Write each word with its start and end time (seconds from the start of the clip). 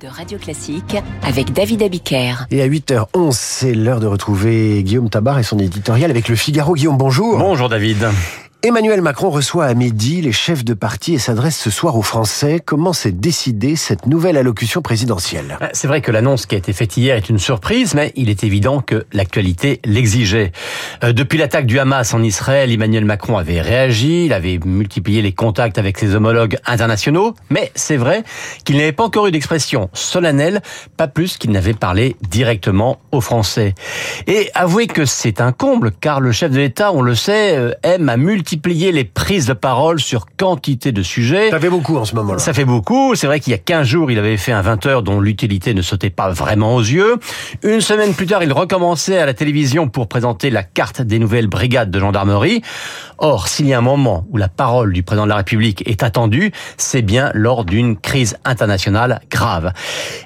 de 0.00 0.08
Radio 0.08 0.36
Classique 0.36 0.96
avec 1.22 1.52
David 1.52 1.84
Abiker. 1.84 2.46
Et 2.50 2.60
à 2.60 2.66
8h11, 2.66 3.32
c'est 3.32 3.72
l'heure 3.72 4.00
de 4.00 4.06
retrouver 4.06 4.82
Guillaume 4.82 5.08
Tabar 5.08 5.38
et 5.38 5.44
son 5.44 5.60
éditorial 5.60 6.10
avec 6.10 6.28
le 6.28 6.34
Figaro. 6.34 6.74
Guillaume, 6.74 6.96
bonjour. 6.96 7.38
Bonjour 7.38 7.68
David. 7.68 8.04
Emmanuel 8.66 9.02
Macron 9.02 9.28
reçoit 9.28 9.66
à 9.66 9.74
midi 9.74 10.22
les 10.22 10.32
chefs 10.32 10.64
de 10.64 10.72
parti 10.72 11.12
et 11.12 11.18
s'adresse 11.18 11.58
ce 11.58 11.68
soir 11.68 11.98
aux 11.98 12.02
Français. 12.02 12.62
Comment 12.64 12.94
s'est 12.94 13.12
décidée 13.12 13.76
cette 13.76 14.06
nouvelle 14.06 14.38
allocution 14.38 14.80
présidentielle? 14.80 15.58
Euh, 15.60 15.68
C'est 15.74 15.86
vrai 15.86 16.00
que 16.00 16.10
l'annonce 16.10 16.46
qui 16.46 16.54
a 16.54 16.58
été 16.58 16.72
faite 16.72 16.96
hier 16.96 17.14
est 17.14 17.28
une 17.28 17.38
surprise, 17.38 17.94
mais 17.94 18.10
il 18.16 18.30
est 18.30 18.42
évident 18.42 18.80
que 18.80 19.04
l'actualité 19.12 19.82
l'exigeait. 19.84 20.50
Euh, 21.02 21.12
depuis 21.12 21.36
l'attaque 21.36 21.66
du 21.66 21.78
Hamas 21.78 22.14
en 22.14 22.22
Israël, 22.22 22.72
Emmanuel 22.72 23.04
Macron 23.04 23.36
avait 23.36 23.60
réagi, 23.60 24.24
il 24.24 24.32
avait 24.32 24.58
multiplié 24.64 25.20
les 25.20 25.32
contacts 25.32 25.76
avec 25.76 25.98
ses 25.98 26.14
homologues 26.14 26.56
internationaux, 26.64 27.34
mais 27.50 27.70
c'est 27.74 27.98
vrai 27.98 28.24
qu'il 28.64 28.78
n'avait 28.78 28.92
pas 28.92 29.04
encore 29.04 29.26
eu 29.26 29.30
d'expression 29.30 29.90
solennelle, 29.92 30.62
pas 30.96 31.06
plus 31.06 31.36
qu'il 31.36 31.50
n'avait 31.50 31.74
parlé 31.74 32.16
directement 32.30 32.98
aux 33.12 33.20
Français. 33.20 33.74
Et 34.26 34.50
avouez 34.54 34.86
que 34.86 35.04
c'est 35.04 35.42
un 35.42 35.52
comble, 35.52 35.92
car 36.00 36.22
le 36.22 36.32
chef 36.32 36.50
de 36.50 36.60
l'État, 36.60 36.92
on 36.94 37.02
le 37.02 37.14
sait, 37.14 37.58
euh, 37.58 37.74
aime 37.82 38.08
à 38.08 38.16
multiplier 38.16 38.53
multiplier 38.54 38.92
les 38.92 39.02
prises 39.02 39.46
de 39.46 39.52
parole 39.52 39.98
sur 39.98 40.26
quantité 40.36 40.92
de 40.92 41.02
sujets. 41.02 41.50
Ça 41.50 41.58
fait 41.58 41.70
beaucoup 41.70 41.96
en 41.96 42.04
ce 42.04 42.14
moment-là. 42.14 42.38
Ça 42.38 42.52
fait 42.52 42.64
beaucoup. 42.64 43.16
C'est 43.16 43.26
vrai 43.26 43.40
qu'il 43.40 43.50
y 43.50 43.54
a 43.54 43.58
15 43.58 43.84
jours, 43.84 44.12
il 44.12 44.18
avait 44.18 44.36
fait 44.36 44.52
un 44.52 44.62
20 44.62 44.86
heures 44.86 45.02
dont 45.02 45.20
l'utilité 45.20 45.74
ne 45.74 45.82
sautait 45.82 46.10
pas 46.10 46.30
vraiment 46.30 46.76
aux 46.76 46.80
yeux. 46.80 47.16
Une 47.64 47.80
semaine 47.80 48.14
plus 48.14 48.26
tard, 48.26 48.44
il 48.44 48.52
recommençait 48.52 49.18
à 49.18 49.26
la 49.26 49.34
télévision 49.34 49.88
pour 49.88 50.06
présenter 50.06 50.50
la 50.50 50.62
carte 50.62 51.02
des 51.02 51.18
nouvelles 51.18 51.48
brigades 51.48 51.90
de 51.90 51.98
gendarmerie. 51.98 52.62
Or, 53.18 53.48
s'il 53.48 53.66
y 53.66 53.74
a 53.74 53.78
un 53.78 53.80
moment 53.80 54.24
où 54.30 54.36
la 54.36 54.48
parole 54.48 54.92
du 54.92 55.02
président 55.02 55.24
de 55.24 55.30
la 55.30 55.36
République 55.36 55.82
est 55.88 56.04
attendue, 56.04 56.52
c'est 56.76 57.02
bien 57.02 57.32
lors 57.34 57.64
d'une 57.64 57.96
crise 57.96 58.36
internationale 58.44 59.20
grave. 59.32 59.72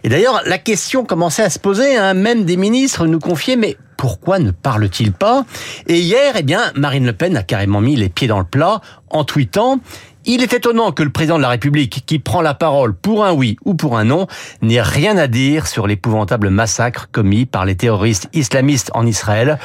Et 0.04 0.10
d'ailleurs, 0.10 0.42
la 0.44 0.58
question 0.58 1.06
commençait 1.06 1.44
à 1.44 1.50
se 1.50 1.58
poser, 1.58 1.96
hein. 1.96 2.12
même 2.12 2.44
des 2.44 2.58
ministres 2.58 3.06
nous 3.06 3.20
confiaient, 3.20 3.56
mais 3.56 3.78
pourquoi 3.98 4.38
ne 4.38 4.52
parle-t-il 4.52 5.12
pas? 5.12 5.44
Et 5.88 5.98
hier, 5.98 6.34
eh 6.38 6.42
bien, 6.42 6.72
Marine 6.74 7.04
Le 7.04 7.12
Pen 7.12 7.36
a 7.36 7.42
carrément 7.42 7.82
mis 7.82 7.96
les 7.96 8.08
pieds 8.08 8.28
dans 8.28 8.38
le 8.38 8.46
plat 8.46 8.80
en 9.10 9.24
tweetant 9.24 9.80
il 10.28 10.42
est 10.42 10.52
étonnant 10.52 10.92
que 10.92 11.02
le 11.02 11.08
président 11.08 11.38
de 11.38 11.42
la 11.42 11.48
République, 11.48 12.04
qui 12.04 12.18
prend 12.18 12.42
la 12.42 12.52
parole 12.52 12.94
pour 12.94 13.24
un 13.24 13.32
oui 13.32 13.56
ou 13.64 13.74
pour 13.74 13.96
un 13.96 14.04
non, 14.04 14.26
n'ait 14.60 14.82
rien 14.82 15.16
à 15.16 15.26
dire 15.26 15.66
sur 15.66 15.86
l'épouvantable 15.86 16.50
massacre 16.50 17.08
commis 17.10 17.46
par 17.46 17.64
les 17.64 17.76
terroristes 17.76 18.28
islamistes 18.34 18.90
en 18.92 19.06
Israël. 19.06 19.58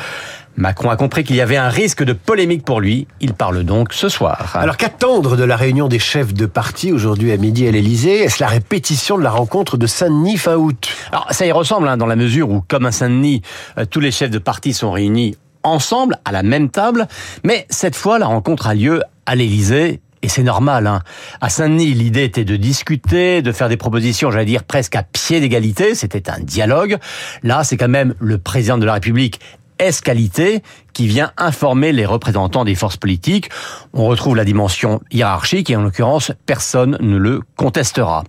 Macron 0.55 0.89
a 0.89 0.95
compris 0.95 1.23
qu'il 1.23 1.35
y 1.35 1.41
avait 1.41 1.57
un 1.57 1.69
risque 1.69 2.03
de 2.03 2.13
polémique 2.13 2.63
pour 2.63 2.79
lui. 2.79 3.07
Il 3.19 3.33
parle 3.33 3.63
donc 3.63 3.93
ce 3.93 4.07
soir. 4.07 4.55
Alors 4.55 4.77
qu'attendre 4.77 5.35
de 5.35 5.43
la 5.43 5.55
réunion 5.55 5.87
des 5.87 5.99
chefs 5.99 6.33
de 6.33 6.45
parti 6.45 6.91
aujourd'hui 6.91 7.31
à 7.31 7.37
midi 7.37 7.67
à 7.67 7.71
l'Elysée 7.71 8.19
Est-ce 8.19 8.41
la 8.41 8.47
répétition 8.47 9.17
de 9.17 9.23
la 9.23 9.31
rencontre 9.31 9.77
de 9.77 9.87
Saint-Denis 9.87 10.37
fin 10.37 10.55
août? 10.55 10.89
Alors 11.11 11.27
ça 11.31 11.45
y 11.45 11.51
ressemble 11.51 11.87
hein, 11.87 11.97
dans 11.97 12.05
la 12.05 12.15
mesure 12.15 12.49
où, 12.49 12.61
comme 12.67 12.85
à 12.85 12.91
Saint-Denis, 12.91 13.41
euh, 13.77 13.85
tous 13.85 13.99
les 13.99 14.11
chefs 14.11 14.29
de 14.29 14.39
parti 14.39 14.73
sont 14.73 14.91
réunis 14.91 15.35
ensemble 15.63 16.17
à 16.25 16.31
la 16.31 16.43
même 16.43 16.69
table. 16.69 17.07
Mais 17.43 17.65
cette 17.69 17.95
fois, 17.95 18.19
la 18.19 18.27
rencontre 18.27 18.67
a 18.67 18.75
lieu 18.75 19.01
à 19.25 19.35
l'Elysée 19.35 20.01
et 20.23 20.29
c'est 20.29 20.43
normal. 20.43 20.87
Hein. 20.87 21.01
À 21.41 21.49
Saint-Denis, 21.49 21.93
l'idée 21.93 22.23
était 22.23 22.45
de 22.45 22.55
discuter, 22.55 23.41
de 23.41 23.51
faire 23.51 23.69
des 23.69 23.77
propositions, 23.77 24.31
j'allais 24.31 24.45
dire 24.45 24.63
presque 24.63 24.95
à 24.95 25.03
pied 25.03 25.41
d'égalité. 25.41 25.95
C'était 25.95 26.29
un 26.29 26.39
dialogue. 26.39 26.97
Là, 27.43 27.63
c'est 27.63 27.75
quand 27.75 27.89
même 27.89 28.15
le 28.19 28.37
président 28.37 28.77
de 28.77 28.85
la 28.85 28.93
République 28.93 29.41
escalité 29.79 30.61
qui 30.93 31.07
vient 31.07 31.31
informer 31.37 31.91
les 31.91 32.05
représentants 32.05 32.65
des 32.65 32.75
forces 32.75 32.97
politiques. 32.97 33.49
On 33.93 34.05
retrouve 34.05 34.35
la 34.35 34.45
dimension 34.45 35.01
hiérarchique 35.11 35.69
et 35.69 35.75
en 35.75 35.81
l'occurrence, 35.81 36.31
personne 36.45 36.97
ne 36.99 37.17
le 37.17 37.41
contestera. 37.57 38.23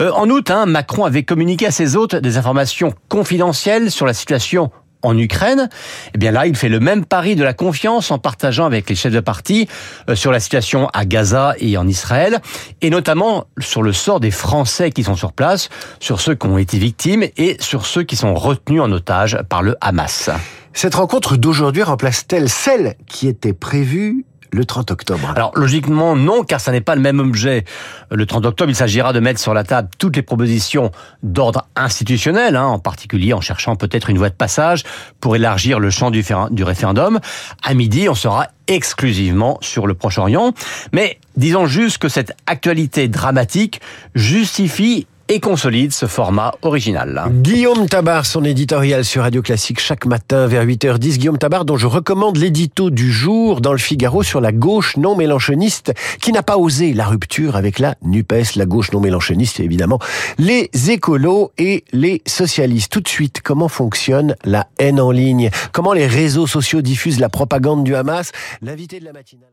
Euh, 0.00 0.10
en 0.12 0.28
août, 0.28 0.50
hein, 0.50 0.66
Macron 0.66 1.04
avait 1.04 1.22
communiqué 1.22 1.66
à 1.66 1.70
ses 1.70 1.96
hôtes 1.96 2.16
des 2.16 2.36
informations 2.36 2.92
confidentielles 3.08 3.90
sur 3.90 4.06
la 4.06 4.14
situation 4.14 4.70
en 5.02 5.18
Ukraine, 5.18 5.68
eh 6.14 6.18
bien 6.18 6.30
là, 6.30 6.46
il 6.46 6.56
fait 6.56 6.68
le 6.68 6.80
même 6.80 7.04
pari 7.04 7.36
de 7.36 7.44
la 7.44 7.52
confiance 7.52 8.10
en 8.10 8.18
partageant 8.18 8.64
avec 8.64 8.88
les 8.88 8.96
chefs 8.96 9.12
de 9.12 9.20
parti 9.20 9.68
euh, 10.08 10.14
sur 10.14 10.30
la 10.30 10.40
situation 10.40 10.88
à 10.92 11.04
Gaza 11.04 11.54
et 11.58 11.76
en 11.76 11.86
Israël, 11.86 12.40
et 12.80 12.90
notamment 12.90 13.46
sur 13.58 13.82
le 13.82 13.92
sort 13.92 14.20
des 14.20 14.30
Français 14.30 14.90
qui 14.90 15.02
sont 15.02 15.16
sur 15.16 15.32
place, 15.32 15.68
sur 16.00 16.20
ceux 16.20 16.34
qui 16.34 16.46
ont 16.46 16.58
été 16.58 16.78
victimes 16.78 17.24
et 17.36 17.56
sur 17.60 17.86
ceux 17.86 18.04
qui 18.04 18.16
sont 18.16 18.34
retenus 18.34 18.80
en 18.80 18.92
otage 18.92 19.38
par 19.48 19.62
le 19.62 19.76
Hamas. 19.80 20.30
Cette 20.74 20.94
rencontre 20.94 21.36
d'aujourd'hui 21.36 21.82
remplace-t-elle 21.82 22.48
celle 22.48 22.94
qui 23.06 23.28
était 23.28 23.52
prévue 23.52 24.24
le 24.50 24.64
30 24.64 24.90
octobre? 24.90 25.32
Alors 25.34 25.52
logiquement 25.54 26.16
non, 26.16 26.44
car 26.44 26.60
ça 26.60 26.72
n'est 26.72 26.80
pas 26.80 26.94
le 26.94 27.00
même 27.00 27.20
objet. 27.20 27.64
Le 28.10 28.26
30 28.26 28.46
octobre, 28.46 28.70
il 28.70 28.74
s'agira 28.74 29.12
de 29.12 29.20
mettre 29.20 29.38
sur 29.38 29.54
la 29.54 29.64
table 29.64 29.88
toutes 29.98 30.16
les 30.16 30.22
propositions 30.22 30.90
d'ordre 31.22 31.66
institutionnel, 31.76 32.56
hein, 32.56 32.66
en 32.66 32.78
particulier 32.78 33.32
en 33.32 33.40
cherchant 33.40 33.76
peut-être 33.76 34.10
une 34.10 34.18
voie 34.18 34.30
de 34.30 34.34
passage 34.34 34.84
pour 35.20 35.36
élargir 35.36 35.78
le 35.78 35.90
champ 35.90 36.10
du, 36.10 36.24
du 36.50 36.64
référendum. 36.64 37.20
À 37.62 37.74
midi, 37.74 38.08
on 38.08 38.14
sera 38.14 38.48
exclusivement 38.66 39.58
sur 39.60 39.86
le 39.86 39.94
Proche-Orient. 39.94 40.52
Mais 40.92 41.18
disons 41.36 41.66
juste 41.66 41.98
que 41.98 42.08
cette 42.08 42.34
actualité 42.46 43.08
dramatique 43.08 43.80
justifie 44.14 45.06
et 45.28 45.40
consolide 45.40 45.92
ce 45.92 46.06
format 46.06 46.54
original. 46.62 47.24
Guillaume 47.42 47.88
Tabar, 47.88 48.26
son 48.26 48.44
éditorial 48.44 49.04
sur 49.04 49.22
Radio 49.22 49.42
Classique 49.42 49.80
chaque 49.80 50.06
matin 50.06 50.46
vers 50.46 50.64
8h10. 50.64 51.18
Guillaume 51.18 51.38
Tabar, 51.38 51.64
dont 51.64 51.76
je 51.76 51.86
recommande 51.86 52.36
l'édito 52.36 52.90
du 52.90 53.12
jour 53.12 53.60
dans 53.60 53.72
le 53.72 53.78
Figaro 53.78 54.22
sur 54.22 54.40
la 54.40 54.52
gauche 54.52 54.96
non 54.96 55.16
mélanchoniste 55.16 55.92
qui 56.20 56.32
n'a 56.32 56.42
pas 56.42 56.56
osé 56.56 56.92
la 56.92 57.06
rupture 57.06 57.56
avec 57.56 57.78
la 57.78 57.94
NUPES, 58.02 58.56
la 58.56 58.66
gauche 58.66 58.92
non 58.92 59.00
mélanchoniste 59.00 59.60
évidemment, 59.60 59.98
les 60.38 60.70
écolos 60.90 61.52
et 61.58 61.84
les 61.92 62.22
socialistes. 62.26 62.92
Tout 62.92 63.00
de 63.00 63.08
suite, 63.08 63.40
comment 63.42 63.68
fonctionne 63.68 64.36
la 64.44 64.66
haine 64.78 65.00
en 65.00 65.10
ligne? 65.10 65.50
Comment 65.72 65.92
les 65.92 66.06
réseaux 66.06 66.46
sociaux 66.46 66.82
diffusent 66.82 67.20
la 67.20 67.28
propagande 67.28 67.84
du 67.84 67.94
Hamas? 67.94 68.32
L'invité 68.60 69.00
de 69.00 69.04
la 69.04 69.12
matinale. 69.12 69.52